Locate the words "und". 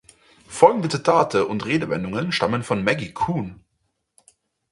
1.45-1.63